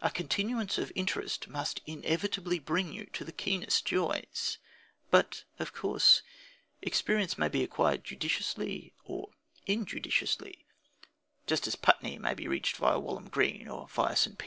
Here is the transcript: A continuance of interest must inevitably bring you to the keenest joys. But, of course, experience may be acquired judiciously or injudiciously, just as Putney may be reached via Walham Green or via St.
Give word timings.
A 0.00 0.08
continuance 0.08 0.78
of 0.78 0.92
interest 0.94 1.48
must 1.48 1.80
inevitably 1.84 2.60
bring 2.60 2.92
you 2.92 3.06
to 3.06 3.24
the 3.24 3.32
keenest 3.32 3.84
joys. 3.84 4.58
But, 5.10 5.42
of 5.58 5.72
course, 5.72 6.22
experience 6.80 7.36
may 7.36 7.48
be 7.48 7.64
acquired 7.64 8.04
judiciously 8.04 8.94
or 9.02 9.30
injudiciously, 9.66 10.64
just 11.48 11.66
as 11.66 11.74
Putney 11.74 12.20
may 12.20 12.34
be 12.34 12.46
reached 12.46 12.76
via 12.76 13.00
Walham 13.00 13.28
Green 13.28 13.66
or 13.66 13.88
via 13.88 14.14
St. 14.14 14.38